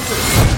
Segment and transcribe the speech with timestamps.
[0.00, 0.50] entonces.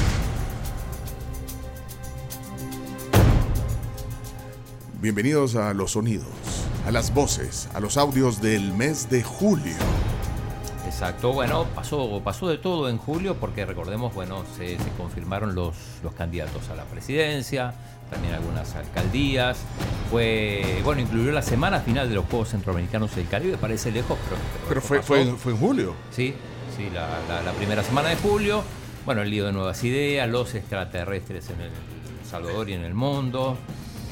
[5.00, 6.26] Bienvenidos a los sonidos,
[6.86, 9.74] a las voces, a los audios del mes de julio.
[10.86, 15.74] Exacto, bueno, pasó, pasó de todo en julio porque recordemos, bueno, se, se confirmaron los,
[16.04, 17.74] los candidatos a la presidencia,
[18.10, 19.58] también algunas alcaldías.
[20.10, 24.40] Fue, bueno, incluyó la semana final de los Juegos Centroamericanos del Caribe, parece lejos, pero...
[24.68, 25.94] Pero fue, fue, fue en julio.
[26.14, 26.34] Sí,
[26.76, 28.62] sí, la, la- la primera semana de julio.
[29.04, 31.70] Bueno, el lío de nuevas ideas, los extraterrestres en El
[32.28, 33.56] Salvador y en el mundo,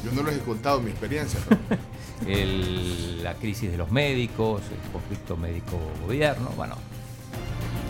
[0.04, 1.38] Yo no les he contado mi experiencia.
[2.26, 6.76] el- la crisis de los médicos, el conflicto médico-gobierno, bueno,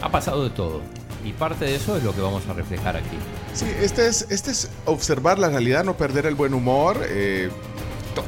[0.02, 0.80] ha pasado de todo.
[1.24, 3.16] Y parte de eso es lo que vamos a reflejar aquí.
[3.54, 6.98] Sí, este es, este es observar la realidad, no perder el buen humor.
[7.08, 7.50] eh,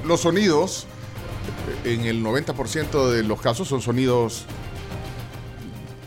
[0.04, 0.87] los sonidos,
[1.84, 4.45] en el 90% de los casos, son sonidos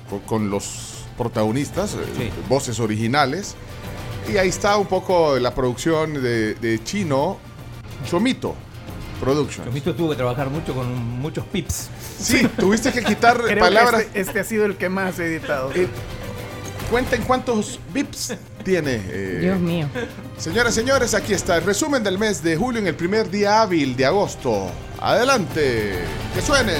[0.09, 2.29] con, con los protagonistas, eh, Sí.
[2.49, 3.55] voces originales.
[4.31, 7.37] Y ahí está un poco la producción de, de Chino,
[8.09, 8.55] Chomito
[9.19, 9.67] Productions.
[9.67, 11.89] Chomito tuvo que trabajar mucho con muchos pips.
[12.19, 14.01] Sí, tuviste que quitar Creo palabras.
[14.01, 15.71] que este, este ha sido el que más he editado.
[15.75, 15.87] Eh,
[16.89, 18.99] cuenten cuántos bips tiene.
[19.07, 19.87] eh, Dios mío.
[20.37, 23.61] Señoras y señores, aquí está el resumen del mes de julio en el primer día
[23.61, 24.69] hábil de agosto.
[24.99, 25.93] Adelante,
[26.33, 26.73] que suene.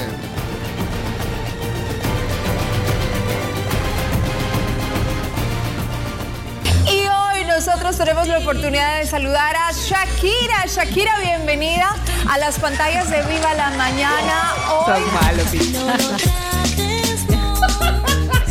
[7.96, 10.66] Nosotros tenemos la oportunidad de saludar a Shakira.
[10.68, 11.96] Shakira, bienvenida
[12.30, 14.54] a las pantallas de Viva la Mañana.
[14.70, 15.48] Hoy Son malos.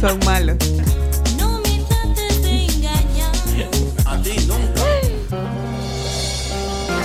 [0.00, 0.56] Son malos.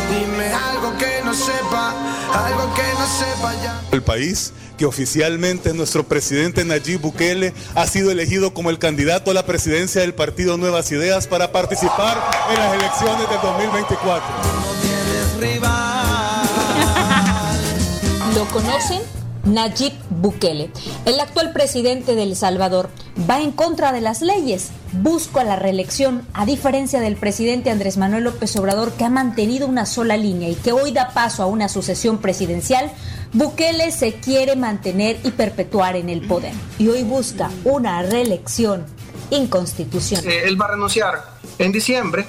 [0.09, 1.93] Dime algo que no sepa,
[2.33, 3.81] algo que no sepa ya.
[3.91, 9.33] El país que oficialmente nuestro presidente Nayib Bukele ha sido elegido como el candidato a
[9.33, 12.17] la presidencia del partido Nuevas Ideas para participar
[12.49, 14.25] en las elecciones del 2024.
[18.35, 19.01] ¿Lo conocen?
[19.43, 20.71] Nayib Bukele,
[21.05, 22.89] el actual presidente de El Salvador,
[23.29, 28.25] va en contra de las leyes, busca la reelección, a diferencia del presidente Andrés Manuel
[28.25, 31.67] López Obrador, que ha mantenido una sola línea y que hoy da paso a una
[31.67, 32.91] sucesión presidencial.
[33.33, 38.85] Bukele se quiere mantener y perpetuar en el poder y hoy busca una reelección
[39.29, 40.27] inconstitucional.
[40.27, 41.23] Eh, él va a renunciar
[41.59, 42.25] en diciembre,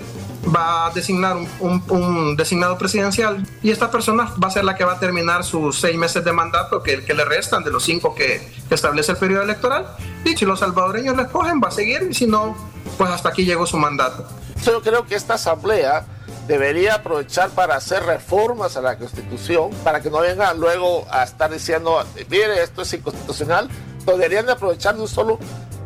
[0.55, 4.75] va a designar un, un- un designado presidencial y esta persona va a ser la
[4.77, 7.83] que va a terminar sus seis meses de mandato que, que le restan de los
[7.85, 9.87] cinco que, que establece el periodo electoral.
[10.25, 12.55] Y si los salvadoreños le escogen, va a seguir y si no,
[12.99, 14.27] pues hasta aquí llegó su mandato.
[14.67, 16.05] Yo creo que esta asamblea
[16.51, 21.49] debería aprovechar para hacer reformas a la constitución, para que no vengan luego a estar
[21.49, 23.69] diciendo, mire, esto es inconstitucional,
[24.05, 25.39] deberían de aprovechar solo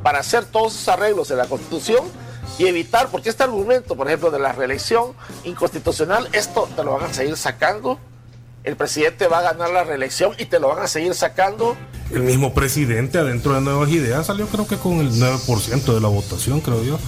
[0.03, 2.07] para hacer todos esos arreglos en la constitución
[2.57, 5.13] y evitar, porque este argumento, por ejemplo, de la reelección
[5.45, 7.99] inconstitucional, esto te lo van a seguir sacando,
[8.65, 11.77] el presidente va a ganar la reelección y te lo van a seguir sacando
[12.11, 16.09] El mismo presidente adentro de Nuevas Ideas salió creo que con el 9% de la
[16.09, 16.99] votación, creo yo.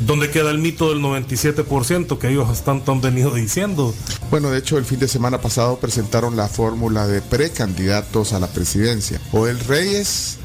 [0.00, 3.94] ¿Dónde queda el mito del 97% que ellos tanto han venido diciendo?
[4.30, 8.48] Bueno, de hecho, el fin de semana pasado presentaron la fórmula de precandidatos a la
[8.48, 9.20] presidencia.
[9.30, 10.38] Joel Reyes,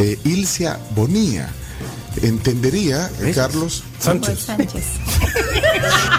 [0.00, 1.50] eh, Ilcia Bonilla.
[2.22, 3.84] Entendería, eh, Carlos.
[4.00, 4.40] Sánchez.
[4.40, 4.84] Sánchez.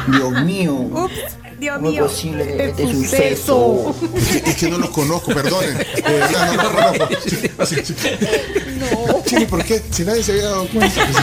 [0.08, 0.74] Dios mío.
[0.74, 2.04] Ups, Dios ¿Cómo es mío.
[2.08, 3.96] posible que este suceso?
[4.16, 5.78] Es que, es que no los conozco, perdonen.
[5.78, 7.08] De verdad, no los conozco.
[7.66, 7.94] Sí, sí, sí.
[9.26, 9.82] Chini, ¿por qué?
[9.92, 11.08] Si nadie se había dado cuenta.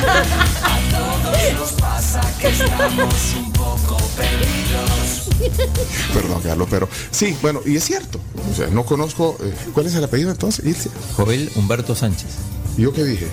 [6.12, 8.20] Perdón, Carlos, pero sí, bueno, y es cierto.
[8.50, 9.36] O sea, no conozco.
[9.42, 10.64] eh, ¿Cuál es el apellido entonces?
[10.64, 10.90] Ilse.
[11.16, 12.28] Joel Humberto Sánchez.
[12.76, 13.26] ¿Y yo qué dije?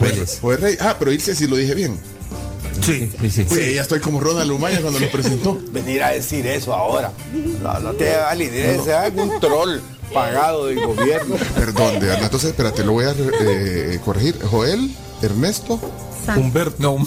[0.00, 0.38] Vélez.
[0.40, 0.76] Joel Rey.
[0.80, 1.98] Ah, pero Ilse sí lo dije bien.
[2.84, 3.10] Sí.
[3.20, 3.46] Sí, sí.
[3.48, 5.58] Sí, ya estoy como Ronald Lumaya cuando lo presentó.
[5.70, 7.12] Venir a decir eso ahora.
[7.62, 9.80] No, no te ese es algún troll
[10.12, 11.36] pagado del gobierno.
[11.54, 12.24] Perdón, de verdad.
[12.24, 14.38] Entonces, espérate, lo voy a eh, corregir.
[14.42, 15.80] Joel, Ernesto.
[16.36, 16.76] Humberto.
[16.78, 16.96] No,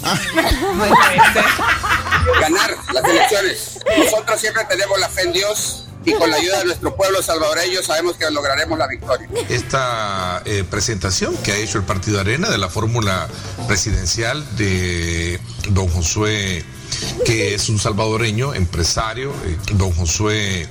[2.40, 3.78] ganar las elecciones.
[3.98, 7.82] Nosotros siempre tenemos la fe en Dios y con la ayuda de nuestro pueblo salvadoreño
[7.82, 9.28] sabemos que lograremos la victoria.
[9.48, 13.28] esta eh, presentación que ha hecho el Partido Arena de la fórmula
[13.66, 15.40] presidencial de
[15.70, 16.64] don Josué,
[17.24, 20.66] que es un salvadoreño, empresario, eh, don Josué,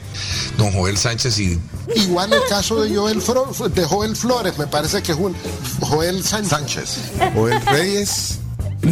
[0.57, 1.59] don Joel Sánchez y
[1.95, 5.35] Igual el caso de Joel, Fro- de Joel Flores, me parece que es un
[5.79, 6.97] Joel Sánchez.
[7.33, 8.39] Joel Reyes.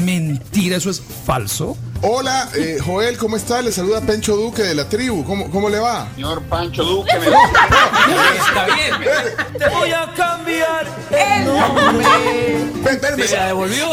[0.03, 1.77] Mentira, eso es falso.
[2.01, 3.61] Hola, eh, Joel, ¿cómo está?
[3.61, 5.23] Le saluda Pencho Duque de la tribu.
[5.23, 6.07] ¿Cómo, cómo le va?
[6.15, 8.93] Señor Pancho Duque, me está bien.
[9.57, 11.45] Te voy a cambiar el
[12.83, 13.87] Ven, ven, me- ¿Se la devolvió?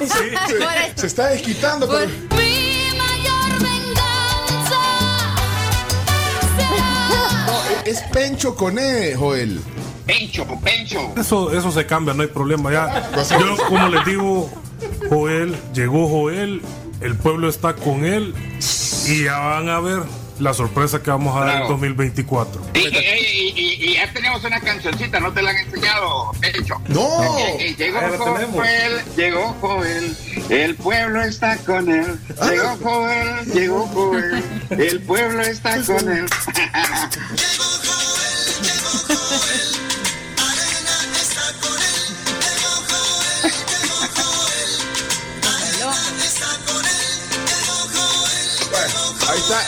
[0.00, 1.88] se, se está desquitando.
[1.88, 2.10] pero-
[7.46, 9.60] No, es Pencho con E, Joel.
[10.06, 11.12] Pencho, Pencho.
[11.16, 12.70] Eso, eso se cambia, no hay problema.
[12.72, 14.50] Ya, yo, como les digo,
[15.08, 16.62] Joel, llegó Joel,
[17.00, 18.34] el pueblo está con él
[19.06, 20.00] y ya van a ver
[20.40, 21.72] la sorpresa que vamos a dar en Bravo.
[21.74, 22.60] 2024.
[22.74, 26.74] Y, y- y- y- y ya tenemos una cancioncita, no te la han enseñado, Pencho.
[26.88, 27.22] No.
[27.38, 28.54] Eh, eh, llegó la tenemos.
[28.56, 30.16] Joel, llegó Joel,
[30.48, 32.18] el pueblo está con él.
[32.50, 36.26] Llegó Joel, llegó Joel, el pueblo está con él.
[36.72, 36.98] Ahí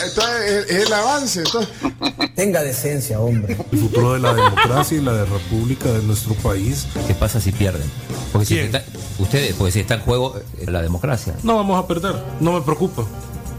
[0.04, 1.42] está, es, es el avance.
[2.34, 3.56] Tenga decencia, hombre.
[3.72, 6.86] El futuro de la democracia y la de república de nuestro país.
[7.06, 7.90] ¿Qué pasa si pierden?
[8.32, 8.66] Porque si ¿Quién?
[8.66, 8.84] está,
[9.18, 11.34] ustedes, porque si está en juego eh, la democracia.
[11.42, 13.04] No vamos a perder, no me preocupa.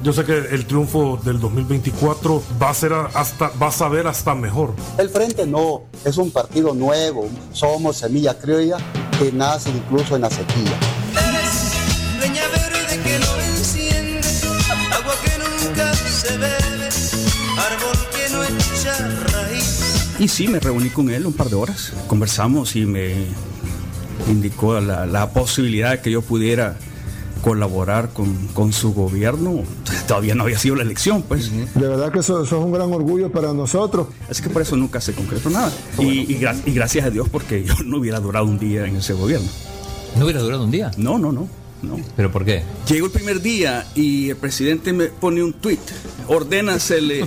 [0.04, 4.36] Yo sé que el triunfo del 2024 va a ser hasta, va a saber hasta
[4.36, 4.74] mejor.
[5.00, 7.28] El Frente no, es un partido nuevo.
[7.52, 8.78] Somos semilla criolla
[9.18, 10.78] que nace incluso en la sequía.
[20.20, 21.94] Y sí, me reuní con él un par de horas.
[22.08, 23.14] Conversamos y me
[24.30, 26.76] indicó la, la posibilidad de que yo pudiera
[27.44, 29.62] colaborar con, con su gobierno.
[30.08, 31.52] Todavía no había sido la elección, pues.
[31.52, 34.08] De verdad que eso, eso es un gran orgullo para nosotros.
[34.30, 35.72] Así que por eso nunca se concretó nada.
[36.00, 38.96] Y, y gra- y gracias a Dios porque yo no hubiera durado un día en
[38.98, 39.48] ese gobierno.
[40.18, 40.90] ¿No hubiera durado un día?
[40.98, 41.48] No, no, no.
[41.84, 42.00] no.
[42.16, 42.64] ¿Pero por qué?
[42.90, 45.80] Llegó el primer día y el presidente me pone un tuit.
[46.28, 47.24] Ordénasele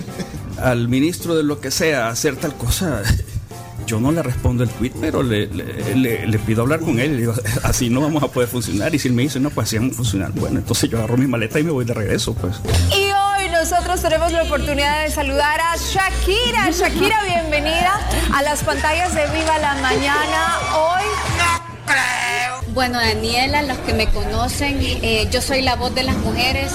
[0.62, 3.03] al ministro de lo que sea hacer tal cosa.
[3.87, 7.12] Yo no le respondo el tuit, pero le, le- le- le pido hablar con él.
[7.12, 7.35] Le digo,
[7.65, 8.95] así no vamos a poder funcionar.
[8.95, 10.31] Y si él me dice, no, pues así vamos a funcionar.
[10.33, 12.57] Bueno, entonces yo agarro mi maleta y me voy de regreso, pues.
[12.97, 16.71] Y hoy nosotros tenemos la oportunidad de saludar a Shakira.
[16.71, 17.99] Shakira, bienvenida
[18.33, 20.59] a las pantallas de Viva la Mañana.
[20.77, 21.05] Hoy
[22.73, 26.73] Bueno, Daniela, los que me conocen, eh, yo soy la voz de las mujeres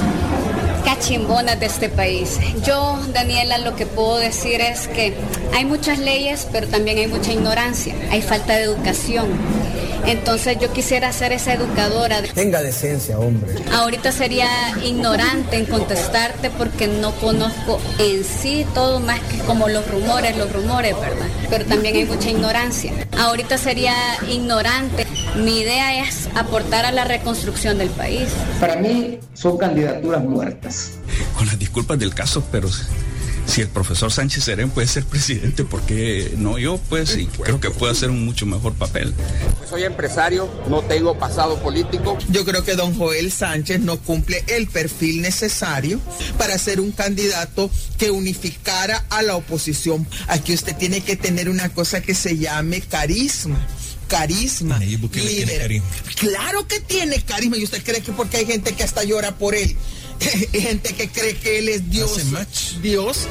[0.85, 2.39] cachimbonas de este país.
[2.63, 5.13] Yo, Daniela, lo que puedo decir es que
[5.53, 9.27] hay muchas leyes, pero también hay mucha ignorancia, hay falta de educación.
[10.05, 12.21] Entonces yo quisiera ser esa educadora.
[12.35, 13.55] Tenga decencia, hombre.
[13.73, 14.47] Ahorita sería
[14.83, 20.51] ignorante en contestarte porque no conozco en sí todo más que como los rumores, los
[20.53, 21.25] rumores, ¿verdad?
[21.49, 22.93] Pero también hay mucha ignorancia.
[23.17, 23.95] Ahorita sería
[24.29, 25.04] ignorante.
[25.37, 28.29] Mi idea es aportar a la reconstrucción del país.
[28.59, 30.91] Para mí son candidaturas muertas.
[31.37, 32.69] Con las disculpas del caso, pero
[33.45, 36.79] si el profesor Sánchez Serén puede ser presidente, ¿por qué no yo?
[36.89, 39.13] Pues, y creo que puede hacer un mucho mejor papel.
[39.57, 42.17] Pues soy empresario, no tengo pasado político.
[42.29, 45.99] Yo creo que don Joel Sánchez no cumple el perfil necesario
[46.37, 50.07] para ser un candidato que unificara a la oposición.
[50.27, 53.59] Aquí usted tiene que tener una cosa que se llame carisma.
[54.07, 54.79] Carisma.
[54.79, 55.81] líder.
[56.15, 57.57] Claro que tiene carisma.
[57.57, 59.75] ¿Y usted cree que porque hay gente que hasta llora por él?
[60.53, 62.17] Hay gente que cree que él es Dios.
[62.81, 63.27] Dios.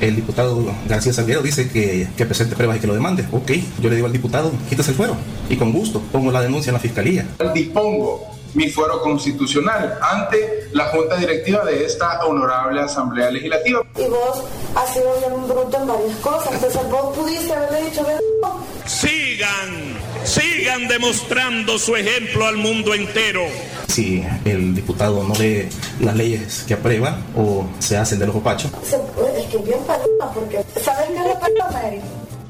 [0.00, 3.26] El diputado García Salguero dice que, que presente pruebas y que lo demande.
[3.32, 5.16] Ok, yo le digo al diputado, quítese el fuero.
[5.48, 7.26] Y con gusto pongo la denuncia en la fiscalía.
[7.54, 13.82] dispongo mi fuero constitucional ante la junta directiva de esta honorable Asamblea Legislativa.
[13.96, 14.42] Y vos
[14.74, 16.52] has sido bien bruto en varias cosas.
[16.54, 18.64] Entonces vos pudiste haberle dicho, "Ven, no".
[18.86, 23.42] Sigan, sigan demostrando su ejemplo al mundo entero.
[23.88, 25.68] Si el diputado no lee
[26.00, 28.96] las leyes que aprueba o se hacen de los opachos, Se-
[29.40, 32.00] es que bien paloma, porque ¿sabes qué es la paloma, Eri?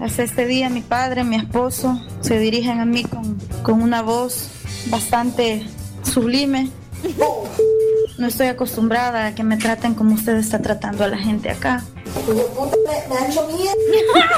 [0.01, 4.49] Hasta este día mi padre, mi esposo se dirigen a mí con, con una voz
[4.87, 5.63] bastante
[6.03, 6.71] sublime.
[8.19, 11.83] No estoy acostumbrada a que me traten como usted está tratando a la gente acá.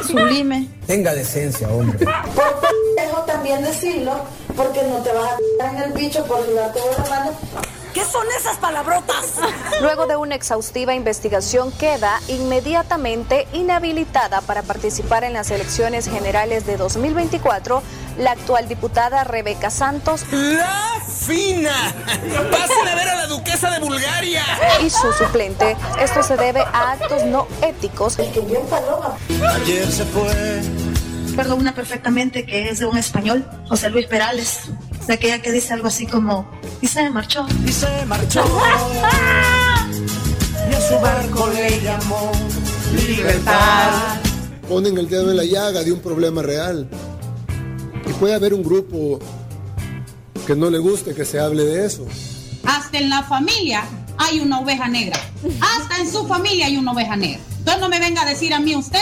[0.07, 0.69] Sublime.
[0.87, 1.99] Tenga decencia, hombre.
[2.35, 4.13] Por también decirlo,
[4.57, 7.33] porque no te vas a en el bicho por sudarte de la mano.
[7.95, 9.35] ¿Qué son esas palabrotas?
[9.83, 16.77] Luego de una exhaustiva investigación queda inmediatamente inhabilitada para participar en las elecciones generales de
[16.79, 17.83] 2024
[18.19, 20.25] la actual diputada Rebeca Santos.
[20.33, 21.95] ¡La fina!
[22.51, 24.45] ¡Pasen a ver a la duquesa de Bulgaria!
[24.83, 25.77] Y su suplente.
[26.01, 28.19] Esto se debe a actos no éticos.
[28.19, 30.63] Ayer se fue.
[31.29, 34.71] Recuerdo una perfectamente que es de un español, José Luis Perales.
[35.07, 36.49] De aquella que dice algo así como,
[36.81, 37.47] y se marchó.
[37.67, 38.45] Y se marchó.
[40.71, 42.31] Y a su barco le llamó
[43.07, 44.21] libertad.
[44.69, 46.89] Ponen el dedo en la llaga de un problema real.
[48.09, 49.19] Y puede haber un grupo
[50.47, 52.07] que no le guste que se hable de eso.
[52.65, 53.85] Hasta en la familia
[54.19, 55.19] hay una oveja negra.
[55.61, 57.41] Hasta en su familia hay una oveja negra.
[57.59, 59.01] Entonces no me venga a decir a mí usted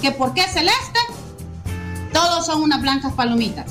[0.00, 1.00] que porque es celeste,
[2.12, 3.66] todos son unas blancas palomitas.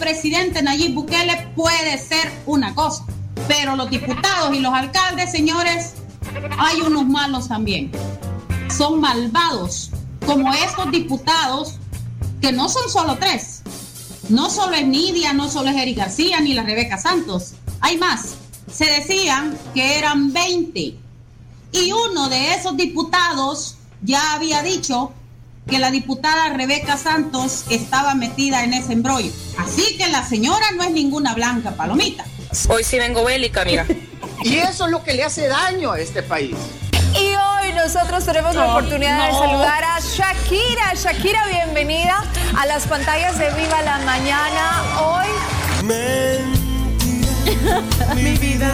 [0.00, 3.04] Presidente Nayib Bukele puede ser una cosa,
[3.46, 5.92] pero los diputados y los alcaldes, señores,
[6.58, 7.92] hay unos malos también.
[8.74, 9.90] Son malvados,
[10.24, 11.76] como estos diputados,
[12.40, 13.62] que no son solo tres.
[14.30, 17.52] No solo es Nidia, no solo es Eric García, ni la Rebeca Santos.
[17.80, 18.36] Hay más.
[18.72, 20.80] Se decían que eran 20.
[21.72, 25.12] Y uno de esos diputados ya había dicho
[25.66, 29.30] que la diputada Rebeca Santos estaba metida en ese embrollo.
[29.58, 32.24] Así que la señora no es ninguna blanca palomita.
[32.68, 33.86] Hoy sí vengo bélica, amiga.
[34.42, 36.56] Y eso es lo que le hace daño a este país.
[37.14, 40.94] Y hoy nosotros tenemos la oportunidad de saludar a Shakira.
[40.94, 42.24] Shakira, bienvenida
[42.56, 44.82] a las pantallas de Viva la Mañana.
[44.98, 45.26] Hoy.
[48.16, 48.72] Mi vida.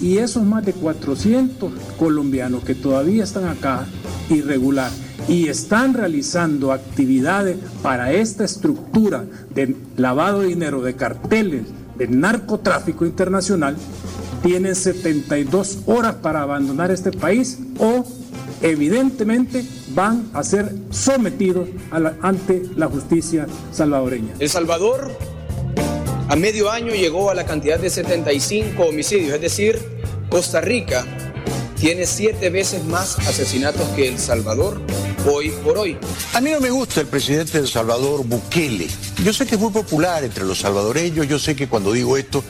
[0.00, 3.84] Y esos más de 400 colombianos que todavía están acá
[4.30, 4.90] irregular
[5.28, 11.62] y están realizando actividades para esta estructura de lavado de dinero, de carteles,
[11.96, 13.76] de narcotráfico internacional,
[14.42, 18.06] tienen 72 horas para abandonar este país o
[18.62, 19.64] evidentemente
[19.94, 21.68] van a ser sometidos
[22.22, 24.34] ante la justicia salvadoreña.
[24.38, 25.10] El Salvador
[26.28, 29.78] a medio año llegó a la cantidad de 75 homicidios, es decir,
[30.28, 31.04] Costa Rica
[31.78, 34.80] tiene siete veces más asesinatos que El Salvador
[35.26, 35.98] hoy por hoy.
[36.34, 38.88] A mí no me gusta el presidente de El Salvador, Bukele.
[39.24, 42.42] Yo sé que es muy popular entre los salvadoreños, yo sé que cuando digo esto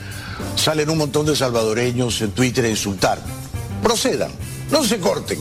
[0.55, 3.19] salen un montón de salvadoreños en Twitter a insultar.
[3.81, 4.31] Procedan,
[4.71, 5.39] no se corten,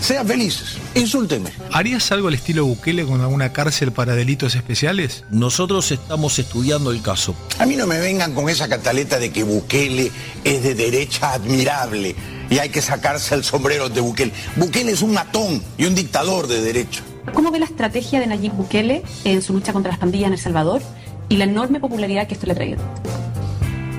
[0.00, 1.50] sean felices, insúltenme.
[1.72, 5.24] ¿Harías algo al estilo Bukele con alguna cárcel para delitos especiales?
[5.30, 7.34] Nosotros estamos estudiando el caso.
[7.58, 10.10] A mí no me vengan con esa cantaleta de que Bukele
[10.44, 12.14] es de derecha admirable
[12.50, 14.32] y hay que sacarse el sombrero de Bukele.
[14.56, 17.02] Bukele es un matón y un dictador de derecha.
[17.32, 20.38] ¿Cómo ve la estrategia de Nayib Bukele en su lucha contra las pandillas en El
[20.38, 20.82] Salvador
[21.28, 22.78] y la enorme popularidad que esto le ha traído?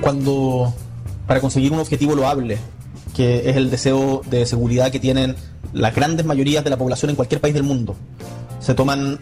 [0.00, 0.72] Cuando
[1.26, 2.58] para conseguir un objetivo loable,
[3.16, 5.36] que es el deseo de seguridad que tienen
[5.72, 7.96] las grandes mayorías de la población en cualquier país del mundo,
[8.60, 9.18] se toman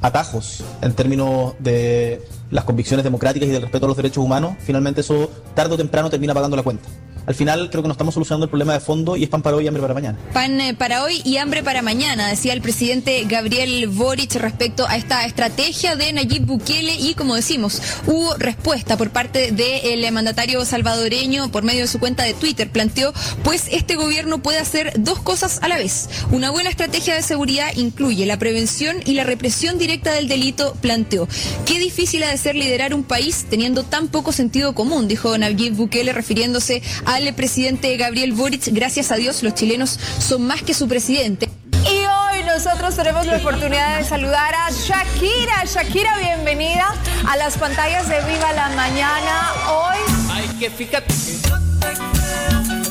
[0.00, 5.00] atajos en términos de las convicciones democráticas y del respeto a los derechos humanos, finalmente
[5.00, 6.88] eso tarde o temprano termina pagando la cuenta.
[7.26, 9.56] Al final creo que no estamos solucionando el problema de fondo y es pan para
[9.56, 10.18] hoy y hambre para mañana.
[10.32, 14.96] Pan eh, para hoy y hambre para mañana, decía el presidente Gabriel Boric respecto a
[14.96, 21.50] esta estrategia de Nayib Bukele y como decimos, hubo respuesta por parte del mandatario salvadoreño
[21.50, 22.70] por medio de su cuenta de Twitter.
[22.70, 26.08] Planteó, pues este gobierno puede hacer dos cosas a la vez.
[26.30, 31.26] Una buena estrategia de seguridad incluye la prevención y la represión directa del delito, planteó.
[31.64, 35.74] Qué difícil ha de ser liderar un país teniendo tan poco sentido común, dijo Nayib
[35.74, 36.82] Bukele refiriéndose
[37.16, 38.68] al presidente Gabriel Boric.
[38.72, 41.48] Gracias a Dios, los chilenos son más que su presidente.
[41.84, 45.64] Y hoy nosotros tenemos la oportunidad de saludar a Shakira.
[45.64, 46.94] Shakira, bienvenida
[47.26, 49.52] a las pantallas de Viva la Mañana.
[49.68, 49.98] Hoy.
[50.30, 51.14] Ay, que fíjate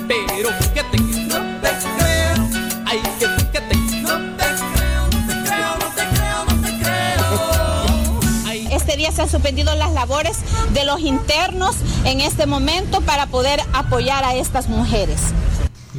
[0.07, 2.49] pero fíjate que no te creo.
[2.85, 3.34] Ay, que
[9.11, 10.37] se han suspendido las labores
[10.73, 15.19] de los internos en este momento para poder apoyar a estas mujeres.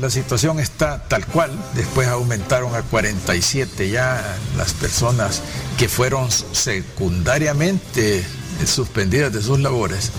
[0.00, 4.22] La situación está tal cual, después aumentaron a 47 ya
[4.56, 5.40] las personas
[5.78, 8.26] que fueron secundariamente
[8.66, 10.10] suspendidas de sus labores.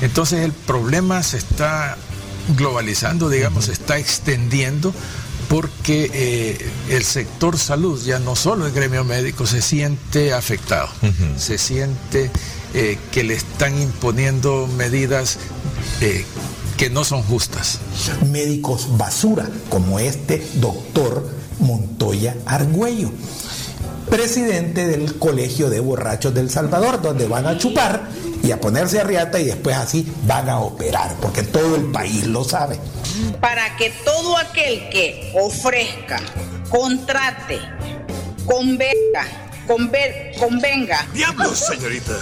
[0.00, 1.98] Entonces el problema se está
[2.56, 4.94] globalizando, digamos, se está extendiendo
[5.48, 10.88] porque eh, el sector salud, ya no solo el gremio médico, se siente afectado,
[11.36, 12.30] se siente
[12.74, 15.38] eh, que le están imponiendo medidas
[16.00, 16.24] eh,
[16.76, 17.80] que no son justas.
[18.30, 21.28] médicos basura, como este doctor
[21.60, 23.10] Montoya Argüello,
[24.10, 28.08] presidente del Colegio de Borrachos del Salvador, donde van a chupar
[28.46, 32.24] y a ponerse a riata y después así van a operar, porque todo el país
[32.26, 32.78] lo sabe.
[33.40, 36.20] Para que todo aquel que ofrezca,
[36.70, 37.58] contrate,
[38.44, 39.24] convenga,
[39.66, 41.04] conver- convenga.
[41.12, 42.12] ¡Diablos, señorita!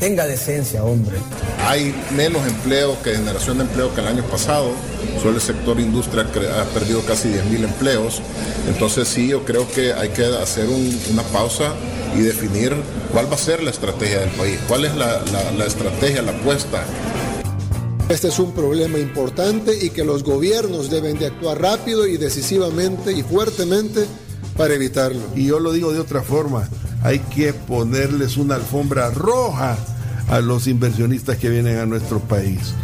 [0.00, 1.16] Tenga decencia, hombre.
[1.66, 4.70] Hay menos empleo que generación de empleo que el año pasado.
[5.22, 6.22] Solo el sector industria
[6.60, 8.20] ha perdido casi 10.000 empleos.
[8.68, 11.72] Entonces sí, yo creo que hay que hacer un- una pausa
[12.16, 12.74] y definir
[13.12, 16.32] cuál va a ser la estrategia del país, cuál es la, la- la estrategia, la
[16.32, 16.84] apuesta.
[18.08, 23.12] Este es un problema importante y que los gobiernos deben de actuar rápido y decisivamente
[23.12, 24.04] y fuertemente
[24.56, 25.20] para evitarlo.
[25.34, 26.68] Y yo lo digo de otra forma,
[27.06, 29.76] hay que ponerles una alfombra roja
[30.28, 32.74] a los inversionistas que vienen a nuestro país.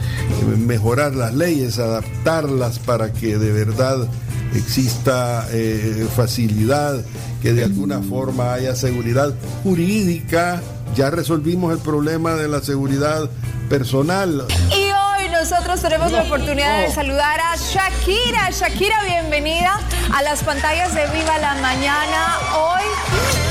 [0.58, 4.06] Mejorar las leyes, adaptarlas para que de verdad
[4.54, 7.04] exista eh, facilidad,
[7.42, 10.62] que de alguna forma haya seguridad jurídica.
[10.94, 13.28] Ya resolvimos el problema de la seguridad
[13.68, 14.46] personal.
[14.70, 18.50] Y hoy nosotros tenemos la oportunidad de saludar a Shakira.
[18.50, 19.80] Shakira, bienvenida
[20.14, 22.38] a las pantallas de Viva la Mañana.
[22.54, 23.41] Hoy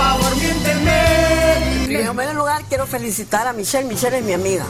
[0.00, 1.84] favor, miénteme.
[1.84, 3.86] En primer lugar, quiero felicitar a Michelle.
[3.86, 4.64] Michelle es mi amiga.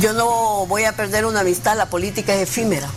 [0.00, 2.88] Yo no voy a perder una amistad, la política es efímera.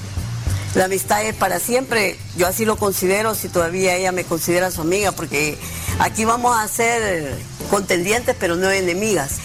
[0.76, 4.82] La amistad es para siempre, yo así lo considero, si todavía ella me considera su
[4.82, 5.58] amiga, porque
[6.00, 7.36] aquí vamos a ser
[7.70, 9.40] contendientes, pero no enemigas.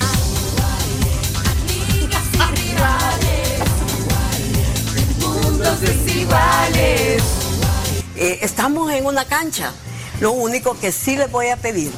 [8.17, 9.73] Eh, estamos en una cancha.
[10.21, 11.91] Lo único que sí les voy a pedir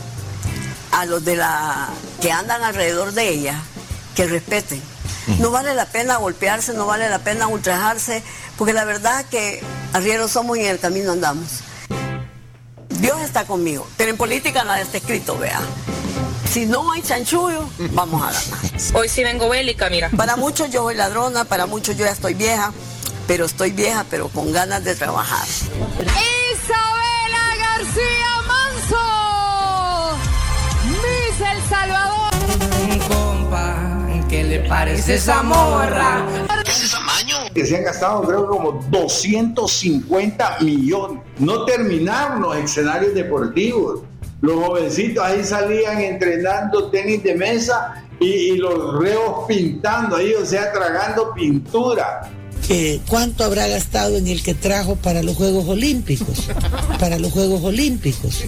[0.92, 1.88] a los de la
[2.20, 3.60] que andan alrededor de ella
[4.14, 4.82] que respeten.
[5.38, 8.22] No vale la pena golpearse, no vale la pena ultrajarse,
[8.56, 9.62] porque la verdad que
[9.92, 11.60] arrieros somos y en el camino andamos.
[12.88, 15.60] Dios está conmigo, pero en política nada está escrito, vea.
[16.50, 18.70] Si no hay chanchullo, vamos a ganar.
[18.94, 20.10] Hoy sí vengo bélica, mira.
[20.10, 22.72] Para muchos yo soy ladrona, para muchos yo ya estoy vieja,
[23.26, 25.46] pero estoy vieja, pero con ganas de trabajar.
[25.98, 28.25] Isabela García
[31.68, 32.30] Salvador.
[33.08, 36.24] Compa, ¿qué le parece esa morra?
[37.54, 41.22] que se han gastado creo como 250 millones.
[41.38, 44.02] No terminaron los escenarios deportivos.
[44.42, 50.44] Los jovencitos ahí salían entrenando tenis de mesa y, y los reos pintando ahí, o
[50.44, 52.30] sea, tragando pintura.
[52.66, 56.48] que cuánto habrá gastado en el que trajo para los Juegos Olímpicos,
[57.00, 58.44] para los Juegos Olímpicos.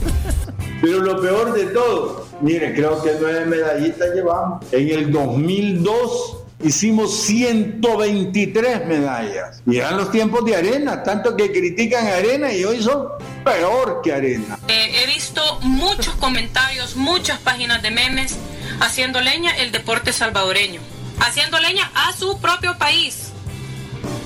[0.82, 4.64] Pero lo peor de todo, mire, creo que nueve medallitas llevamos.
[4.72, 9.62] En el 2002 hicimos 123 medallas.
[9.66, 13.08] Y eran los tiempos de arena, tanto que critican a arena y hoy son
[13.44, 14.58] peor que arena.
[14.68, 18.36] Eh, he visto muchos comentarios, muchas páginas de memes
[18.80, 20.80] haciendo leña el deporte salvadoreño.
[21.20, 23.32] Haciendo leña a su propio país.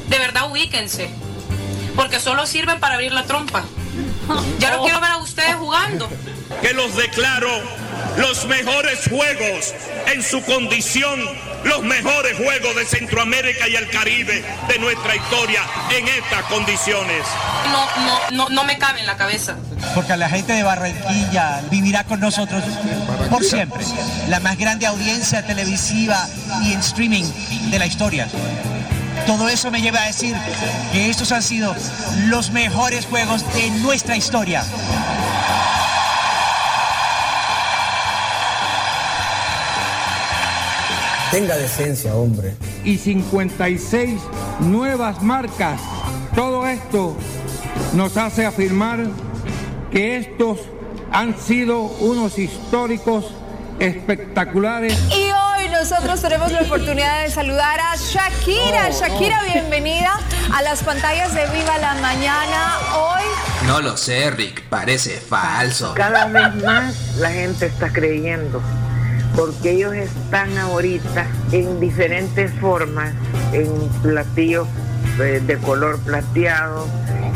[0.08, 1.08] De verdad, ubíquense.
[1.96, 3.64] Porque solo sirven para abrir la trompa.
[4.58, 5.10] Ya no quiero ver
[6.60, 7.50] que los declaro
[8.16, 9.74] los mejores juegos
[10.12, 11.20] en su condición,
[11.64, 15.62] los mejores juegos de Centroamérica y el Caribe de nuestra historia
[15.96, 17.24] en estas condiciones.
[17.66, 19.56] No, no, no, no me cabe en la cabeza.
[19.94, 22.62] Porque la gente de Barranquilla vivirá con nosotros
[23.30, 23.84] por siempre.
[24.28, 26.28] La más grande audiencia televisiva
[26.64, 27.24] y en streaming
[27.70, 28.28] de la historia.
[29.26, 30.34] Todo eso me lleva a decir
[30.92, 31.74] que estos han sido
[32.26, 34.64] los mejores juegos de nuestra historia.
[41.32, 42.54] Tenga decencia, hombre.
[42.84, 44.20] y 56
[44.60, 45.80] nuevas marcas.
[46.34, 47.16] Todo esto
[47.94, 49.00] nos hace afirmar
[49.90, 50.58] que estos
[51.10, 53.24] han sido unos históricos
[53.78, 54.98] espectaculares.
[55.10, 58.90] Y hoy nosotros tenemos la oportunidad de saludar a Shakira.
[58.90, 60.12] Shakira, bienvenida
[60.54, 62.76] a las pantallas de Viva la Mañana.
[62.94, 63.22] Hoy
[63.66, 65.94] No lo sé, Rick, parece falso.
[65.94, 68.60] Cada vez más la gente está creyendo,
[69.36, 73.14] porque ellos están ahorita en diferentes formas,
[73.52, 73.68] en
[74.02, 74.66] platillos
[75.20, 76.86] eh, de color plateado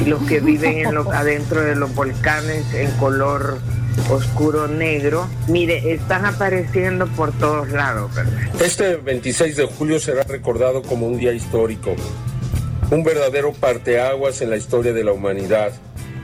[0.00, 3.58] y los que viven en adentro de los volcanes en color
[4.10, 5.28] oscuro negro.
[5.48, 8.32] Mire, están apareciendo por todos lados, ¿verdad?
[8.60, 11.94] Este 26 de julio será recordado como un día histórico,
[12.90, 15.72] un verdadero parteaguas en la historia de la humanidad.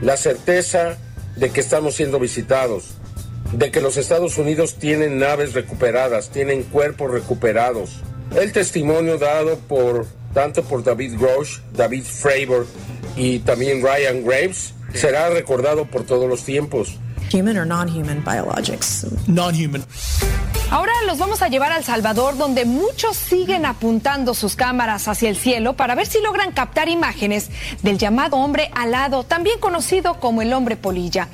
[0.01, 0.97] La certeza
[1.35, 2.95] de que estamos siendo visitados,
[3.53, 8.01] de que los Estados Unidos tienen naves recuperadas, tienen cuerpos recuperados.
[8.35, 12.65] El testimonio dado por tanto por David Grosh, David Fravor
[13.15, 16.97] y también Ryan Graves será recordado por todos los tiempos.
[17.31, 19.05] Human or non-human biologics?
[19.27, 19.83] Non-human.
[20.71, 25.29] Ahora los vamos a llevar a El Salvador, donde muchos siguen apuntando sus cámaras hacia
[25.29, 27.49] el cielo para ver si logran captar imágenes
[27.83, 31.27] del llamado hombre alado, también conocido como el hombre polilla.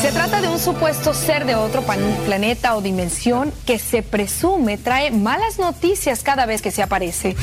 [0.00, 5.10] Se trata de un supuesto ser de otro planeta o dimensión que se presume trae
[5.10, 7.36] malas noticias cada vez que se aparece.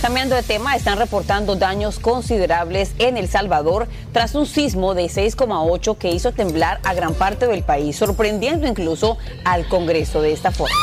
[0.00, 5.98] Cambiando de tema, están reportando daños considerables en El Salvador tras un sismo de 6,8
[5.98, 10.74] que hizo temblar a gran parte del país, sorprendiendo incluso al Congreso de esta forma.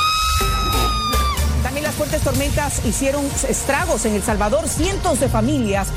[2.08, 4.70] Fuertes tormentas hicieron estragos en El Salvador.
[4.70, 5.90] Cientos de familias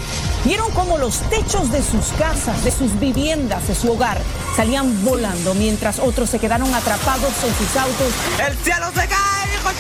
[0.45, 4.21] vieron como los techos de sus casas, de sus viviendas, de su hogar
[4.57, 8.13] salían volando, mientras otros se quedaron atrapados en sus autos.
[8.45, 9.71] ¡El cielo se cae, hijo!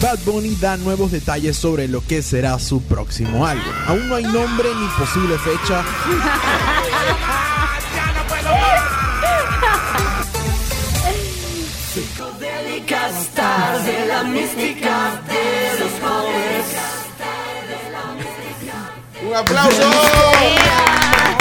[0.00, 3.72] Bad Bunny da nuevos detalles sobre lo que será su próximo álbum.
[3.88, 5.84] Aún no hay nombre ni posible fecha.
[14.16, 16.66] de la mística de los jóvenes.
[19.22, 19.90] ¡Un aplauso!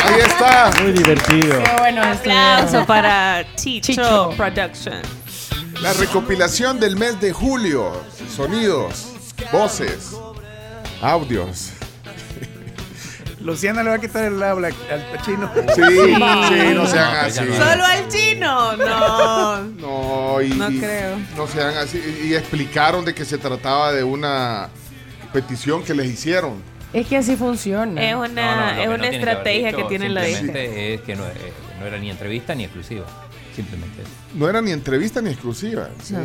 [0.03, 0.71] Ahí está.
[0.81, 1.63] Muy divertido.
[1.63, 5.01] Qué bueno Aplauso para Chicho, Production.
[5.81, 7.91] La recopilación del mes de julio.
[8.35, 9.13] Sonidos,
[9.51, 10.11] voces,
[11.01, 11.74] audios.
[13.45, 15.51] Luciana le va a quitar el habla al Pachino.
[15.75, 17.39] Sí, sí, no sean así.
[17.39, 18.75] Solo al chino.
[18.77, 19.59] No.
[19.85, 21.17] No, y, No y creo.
[21.37, 22.01] no sean así.
[22.25, 24.69] Y explicaron de que se trataba de una
[25.31, 26.61] petición que les hicieron.
[26.91, 28.01] Es que así funciona.
[28.01, 30.93] Es una, No, no, lo es que una que estrategia que, dicho tiene la Simplemente
[30.95, 33.05] es que no, eh, no era ni entrevista ni exclusiva.
[33.55, 34.11] Simplemente eso.
[34.33, 35.89] No era ni entrevista ni exclusiva.
[36.03, 36.21] Sí, No.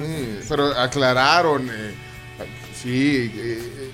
[0.48, 1.68] pero aclararon.
[1.68, 1.94] eh,
[2.74, 3.90] sí, eh,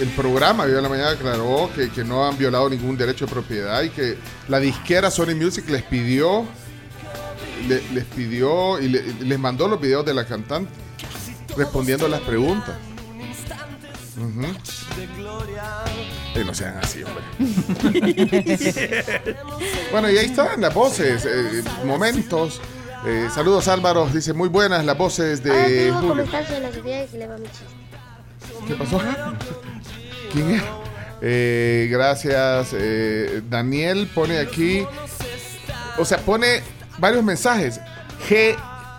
[0.00, 3.82] el programa Viva la Mañana aclaró que, que no han violado ningún derecho de propiedad
[3.82, 4.16] y que
[4.48, 6.44] la disquera Sony Music les pidió,
[7.68, 10.70] le- les pidió y le- les mandó los videos de la cantante
[11.56, 12.74] respondiendo a las preguntas.
[14.16, 14.46] Ujú.
[16.36, 17.24] Eh, no sean así, hombre.
[19.92, 22.60] bueno, y ahí están las voces, eh, momentos.
[23.06, 25.50] Eh, saludos Álvaro, dice muy buenas las voces de
[25.86, 26.24] tengo Julio.
[26.24, 27.64] la y le va mi chiste.
[28.66, 29.00] ¿Qué pasó?
[31.22, 32.70] Eh, gracias.
[32.74, 34.84] eh, Daniel pone aquí,
[35.98, 36.60] o sea, pone
[36.98, 37.80] varios mensajes.
[38.28, 38.56] G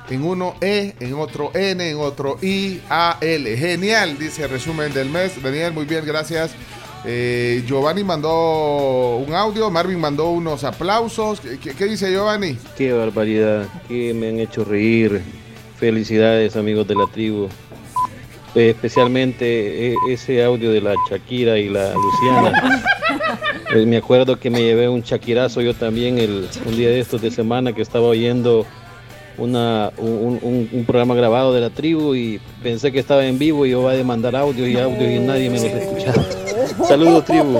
[0.09, 3.57] en uno E, en otro N, en otro I, A, L.
[3.57, 5.41] Genial, dice resumen del mes.
[5.41, 6.51] Daniel, muy bien, gracias.
[7.07, 11.39] Eh, Giovanni mandó un audio, Marvin mandó unos aplausos.
[11.39, 12.57] ¿Qué, qué- qué dice Giovanni?
[12.77, 15.21] Qué barbaridad, que me han hecho reír.
[15.79, 17.49] Felicidades amigos de la tribu.
[18.55, 22.83] Eh, especialmente eh, ese audio de la Shakira y la Luciana.
[23.73, 27.21] Eh, me acuerdo que me llevé un Shakirazo yo también el, un día de estos
[27.21, 28.65] de semana que estaba oyendo
[29.37, 33.65] una, un, un- un programa grabado de la tribu y pensé que estaba en vivo
[33.65, 36.23] y yo iba a demandar audios y audios y nadie me los escuchaba.
[36.87, 37.59] Saludos tribu.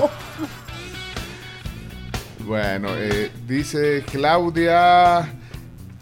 [2.46, 5.28] Bueno, eh, dice Claudia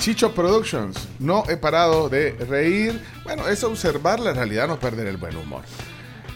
[0.03, 0.97] Chicho Productions.
[1.19, 3.01] No he parado de reír.
[3.23, 5.61] Bueno, es observar la realidad, no perder el buen humor.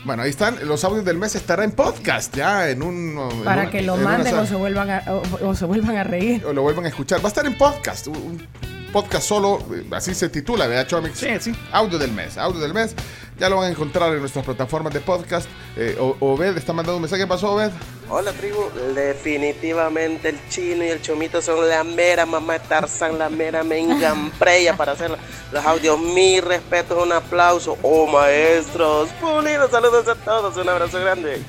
[0.05, 0.57] Bueno, ahí están.
[0.65, 3.17] Los audios del mes estará en podcast ya en un.
[3.19, 5.65] en Para una- que lo en una manden o se, vuelvan a, o, o se
[5.65, 6.45] vuelvan a reír.
[6.45, 7.19] o lo vuelvan a escuchar.
[7.19, 8.07] Va a estar en podcast.
[8.07, 8.47] Un
[8.87, 11.17] un podcast solo, eh, así se titula, ¿verdad, Chomix?
[11.19, 11.53] Sí, sí.
[11.73, 12.37] Audio del mes.
[12.37, 12.95] Audio del mes.
[13.39, 15.47] Ya lo van a encontrar en nuestras plataformas de podcast.
[15.75, 17.21] Eh, O- Obed está mandando un mensaje.
[17.21, 17.69] ¿Qué pasó, Obed?
[18.09, 18.61] Hola tribu,
[18.95, 24.75] definitivamente el chino y el chomito son la mera mamá de Tarzán, la mera mengampreya
[24.77, 25.11] para hacer
[25.51, 25.99] los audios.
[25.99, 27.77] Mi respeto, un aplauso.
[27.83, 31.39] Oh maestros, pulidos, saludos a todos, un abrazo grande.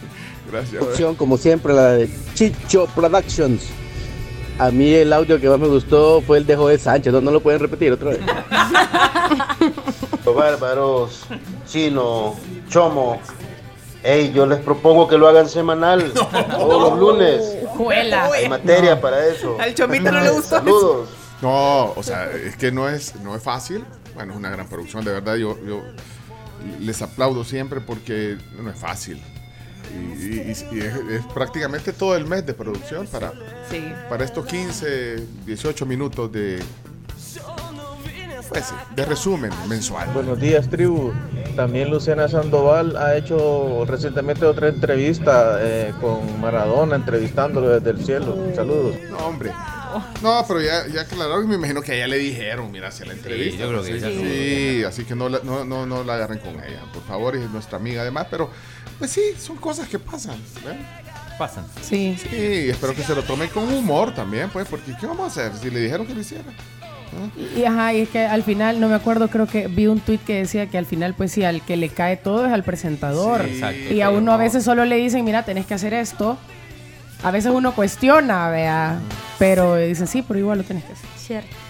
[0.51, 0.83] Gracias.
[0.83, 3.63] Opción, como siempre, la de Chicho Productions.
[4.59, 7.13] A mí el audio que más me gustó fue el de Joel Sánchez.
[7.13, 8.19] ¿No, no lo pueden repetir otra vez?
[10.35, 11.23] Bárbaros,
[11.67, 12.37] Chino,
[12.69, 13.21] Chomo.
[14.03, 16.13] Ey, yo les propongo que lo hagan semanal,
[16.51, 17.57] todos los lunes.
[17.77, 18.31] Juela.
[18.33, 19.57] Hay materia para eso.
[19.61, 21.09] Al chomito no le gustó Saludos.
[21.43, 23.85] No, o sea, es que no es, no es fácil.
[24.15, 25.37] Bueno, es una gran producción, de verdad.
[25.37, 25.83] Yo, yo
[26.81, 29.23] les aplaudo siempre porque no es fácil.
[29.95, 33.33] Y, y- y- y es, es prácticamente todo el mes de producción para,
[33.71, 33.93] Sí.
[34.09, 36.59] para estos 15, 18 minutos de,
[38.49, 40.09] pues, sí, de resumen mensual.
[40.15, 41.13] Buenos días, tribu.
[41.57, 48.37] También Luciana Sandoval ha hecho recientemente otra entrevista eh, con Maradona, entrevistándolo desde el cielo.
[48.55, 48.95] Saludos.
[49.11, 49.53] No, hombre.
[50.23, 53.07] No, pero ya, ya aclararon y me imagino que a ella le dijeron, mira, hacia
[53.07, 53.61] la entrevista.
[53.61, 56.39] yo creo que sí, ella sí, así que no la, no, no, no la agarren
[56.39, 58.51] con ella, por favor, es nuestra amiga además, pero
[58.99, 60.39] pues sí, son cosas que pasan.
[60.65, 60.85] ¿ven?
[61.39, 61.65] Pasan.
[61.81, 62.19] Sí.
[62.21, 65.59] Sí, espero que se lo tome con humor también, pues, porque ¿qué vamos a hacer
[65.59, 66.45] si le dijeron que lo hiciera?
[67.57, 70.23] Y ajá, y es que al final, no me acuerdo, creo que vi un tuit
[70.25, 73.45] que decía que al final, pues sí, al que le cae todo es al presentador.
[73.45, 73.95] Sí, exacto.
[73.95, 76.39] y a uno a veces solo le dicen, mira, tenés que hacer esto.
[77.23, 79.01] A veces uno cuestiona, vea,
[79.39, 81.09] pero dicen, sí, pero igual lo tenés que hacer.
[81.17, 81.68] Cierto.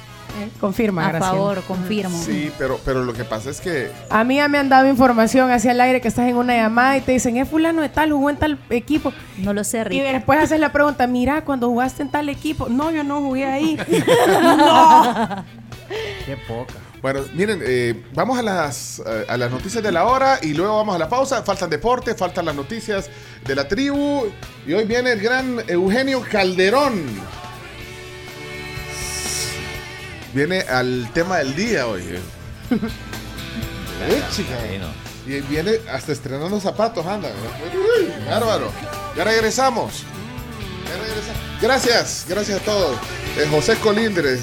[0.61, 1.33] Confirma, A Graciela.
[1.33, 2.21] favor, confirmo.
[2.23, 5.51] Sí, pero, pero lo que pasa es que A mí ya me han dado información
[5.51, 8.13] hacia el aire que estás en una llamada y te dicen, es fulano de tal,
[8.13, 9.13] jugó en tal equipo.
[9.39, 10.03] No lo sé, Y Rick.
[10.13, 12.69] después haces la pregunta, mira, cuando jugaste en tal equipo.
[12.69, 13.77] No, yo no jugué ahí.
[14.57, 15.45] no.
[16.27, 16.75] Qué poca.
[17.01, 20.77] Bueno, miren, eh, vamos a las, eh, a las noticias de la hora y luego
[20.77, 21.43] vamos a la pausa.
[21.45, 23.09] Faltan deportes, faltan las noticias
[23.47, 24.25] de la tribu.
[24.67, 27.05] Y hoy viene el gran Eugenio Calderón.
[30.39, 32.03] Viene al tema del día hoy.
[32.03, 32.21] eh.
[34.01, 34.57] Eh, chica.
[35.27, 37.29] Y viene hasta estrenando zapatos, anda.
[37.75, 38.71] Uy, bárbaro.
[39.17, 40.05] Ya regresamos.
[40.89, 41.43] Ya regresamos.
[41.61, 42.97] Gracias, gracias a todos.
[43.37, 44.43] Eh, José Colindres.